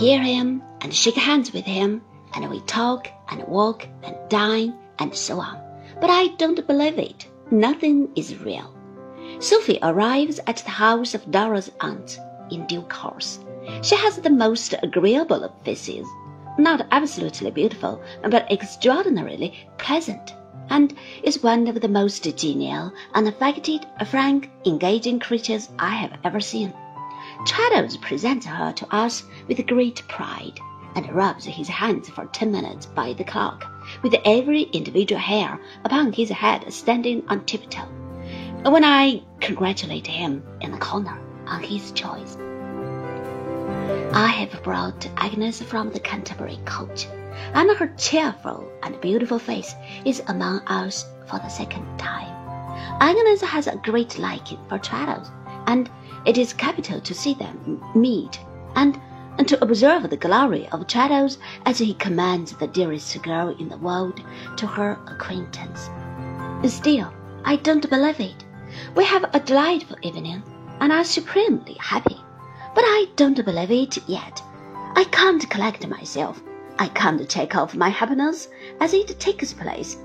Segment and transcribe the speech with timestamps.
[0.00, 2.00] hear him and shake hands with him,
[2.34, 5.60] and we talk and walk and dine and so on.
[6.00, 7.26] But I don't believe it.
[7.50, 8.74] Nothing is real.
[9.40, 12.18] Sophy arrives at the house of Dora's aunt
[12.50, 13.40] in due course.
[13.82, 16.06] She has the most agreeable of faces,
[16.56, 20.32] not absolutely beautiful, but extraordinarily pleasant,
[20.70, 26.72] and is one of the most genial, unaffected, frank, engaging creatures I have ever seen.
[27.46, 30.60] Traddles presents her to us with great pride,
[30.94, 33.64] and rubs his hands for ten minutes by the clock,
[34.02, 37.88] with every individual hair upon his head standing on tiptoe,
[38.64, 42.36] when I congratulate him in the corner on his choice.
[44.12, 47.06] I have brought Agnes from the Canterbury coach,
[47.54, 52.28] and her cheerful and beautiful face is among us for the second time.
[53.00, 55.30] Agnes has a great liking for Traddles,
[55.70, 55.88] and
[56.26, 58.40] it is capital to see them meet,
[58.74, 59.00] and,
[59.38, 63.78] and to observe the glory of Traddles as he commands the dearest girl in the
[63.78, 64.20] world
[64.56, 65.88] to her acquaintance.
[66.66, 67.12] Still,
[67.44, 68.44] I don't believe it.
[68.96, 70.42] We have a delightful evening,
[70.80, 72.20] and are supremely happy.
[72.74, 74.42] But I don't believe it yet.
[74.96, 76.42] I can't collect myself.
[76.80, 78.48] I can't take off my happiness
[78.80, 79.96] as it takes place.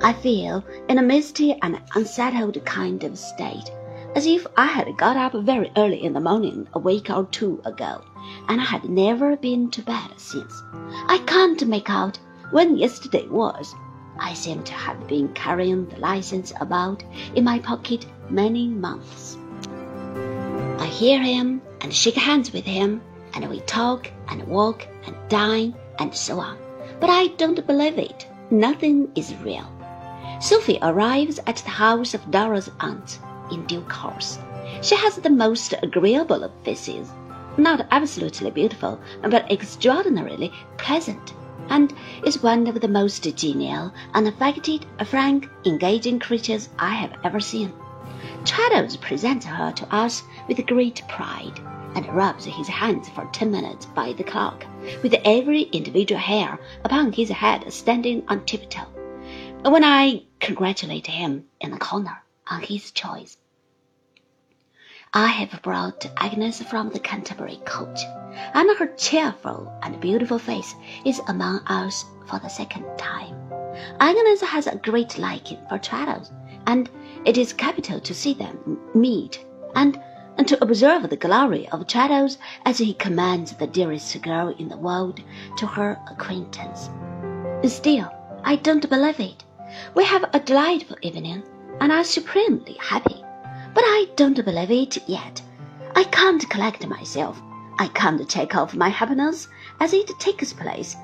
[0.00, 3.70] I feel in a misty and unsettled kind of state,
[4.18, 7.62] as if I had got up very early in the morning a week or two
[7.64, 8.02] ago,
[8.48, 10.60] and I had never been to bed since.
[11.06, 12.18] I can't make out
[12.50, 13.72] when yesterday was.
[14.18, 17.04] I seem to have been carrying the license about
[17.36, 19.38] in my pocket many months.
[20.80, 23.00] I hear him and shake hands with him,
[23.34, 26.58] and we talk and walk and dine and so on.
[26.98, 28.26] But I don't believe it.
[28.50, 29.70] Nothing is real.
[30.40, 34.38] Sophy arrives at the house of Dora's aunt in due course.
[34.82, 37.10] She has the most agreeable of faces,
[37.56, 41.34] not absolutely beautiful, but extraordinarily pleasant,
[41.68, 41.92] and
[42.24, 47.72] is one of the most genial, unaffected, frank, engaging creatures I have ever seen.
[48.44, 51.60] Traddles presents her to us with great pride,
[51.94, 54.64] and rubs his hands for ten minutes by the clock,
[55.02, 58.86] with every individual hair upon his head standing on tiptoe,
[59.64, 63.36] when I congratulate him in the corner on his choice.
[65.14, 68.00] I have brought Agnes from the Canterbury coach,
[68.52, 73.34] and her cheerful and beautiful face is among us for the second time.
[74.00, 76.30] Agnes has a great liking for Traddles,
[76.66, 76.90] and
[77.24, 79.44] it is capital to see them meet,
[79.74, 79.98] and,
[80.36, 82.36] and to observe the glory of Traddles
[82.66, 85.22] as he commands the dearest girl in the world
[85.56, 86.90] to her acquaintance.
[87.64, 88.12] Still,
[88.44, 89.44] I don't believe it.
[89.94, 91.44] We have a delightful evening,
[91.80, 93.22] and are supremely happy.
[93.74, 95.42] But I don't believe it yet.
[95.94, 97.40] I can't collect myself.
[97.78, 99.48] I can't take off my happiness
[99.80, 100.96] as it takes place.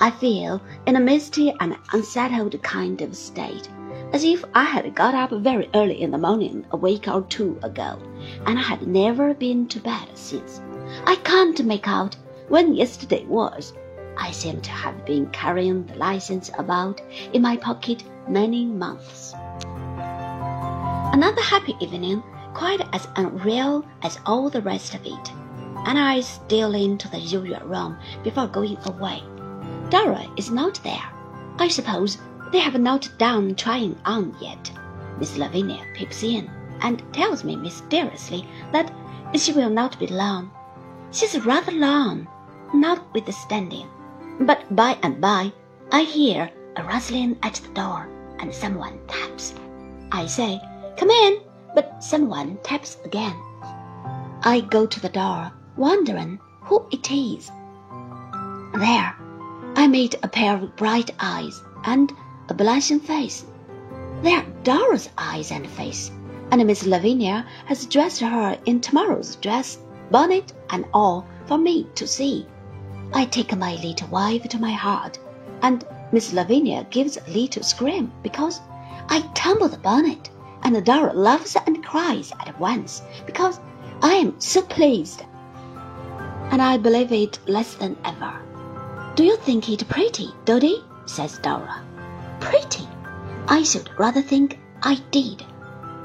[0.00, 3.68] I feel in a misty and unsettled kind of state,
[4.12, 7.58] as if I had got up very early in the morning a week or two
[7.62, 7.98] ago,
[8.46, 10.60] and had never been to bed since.
[11.06, 12.16] I can't make out
[12.48, 13.72] when yesterday was.
[14.16, 17.00] I seem to have been carrying the license about
[17.32, 19.34] in my pocket many months.
[21.12, 22.22] Another happy evening,
[22.54, 25.32] quite as unreal as all the rest of it,
[25.86, 29.22] and I steal into the usual room before going away.
[29.90, 31.08] Dora is not there.
[31.58, 32.18] I suppose
[32.52, 34.70] they have not done trying on yet.
[35.18, 36.50] Miss Lavinia peeps in
[36.80, 38.92] and tells me mysteriously that
[39.34, 40.50] she will not be long.
[41.12, 42.26] She's rather long,
[42.72, 43.88] notwithstanding.
[44.40, 45.52] But by and by,
[45.92, 48.08] I hear a rustling at the door,
[48.40, 49.54] and someone taps.
[50.10, 50.60] I say,
[50.96, 51.40] Come in,
[51.74, 53.34] but someone taps again.
[54.42, 57.50] I go to the door, wondering who it is.
[58.74, 59.14] There,
[59.76, 62.12] I meet a pair of bright eyes and
[62.48, 63.44] a blushing face.
[64.22, 66.10] They are Dora's eyes and face,
[66.50, 69.78] and Miss Lavinia has dressed her in tomorrow's dress,
[70.10, 72.46] bonnet and all, for me to see.
[73.12, 75.18] I take my little wife to my heart,
[75.62, 78.60] and Miss Lavinia gives a little scream because
[79.08, 80.30] I tumble the bonnet,
[80.64, 83.60] and Dora laughs and cries at once because
[84.02, 85.22] I am so pleased.
[86.50, 88.32] And I believe it less than ever.
[89.14, 90.82] Do you think it pretty, Doady?
[91.06, 91.82] says Dora.
[92.40, 92.88] Pretty?
[93.46, 95.44] I should rather think I did.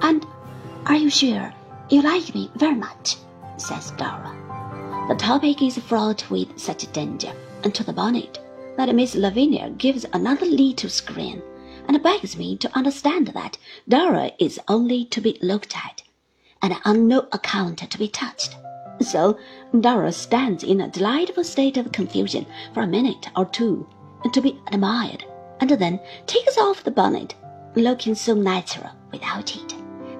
[0.01, 0.25] And
[0.85, 1.53] are you sure
[1.89, 3.17] you like me very much?
[3.57, 4.35] says Dora.
[5.07, 7.33] The topic is fraught with such danger
[7.63, 8.39] and to the bonnet
[8.77, 11.41] that Miss Lavinia gives another little scream
[11.89, 13.57] and begs me to understand that
[13.87, 16.03] Dora is only to be looked at,
[16.61, 18.55] and on no account to be touched.
[19.01, 19.39] So
[19.77, 22.45] Dora stands in a delightful state of confusion
[22.75, 23.89] for a minute or two
[24.31, 25.25] to be admired,
[25.61, 27.33] and then takes off the bonnet,
[27.73, 29.73] looking so natural without it,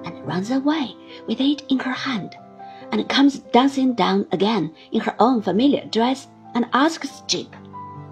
[0.04, 0.96] and runs away
[1.28, 2.36] with it in her hand,
[2.90, 7.54] and comes dancing down again in her own familiar dress and asks Jip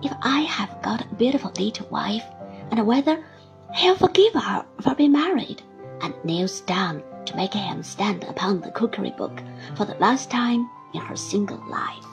[0.00, 2.24] if I have got a beautiful little wife,
[2.70, 3.24] and whether
[3.74, 5.62] he'll forgive her for being married,
[6.00, 9.42] and kneels down to make him stand upon the cookery book
[9.76, 12.04] for the last time in her single life.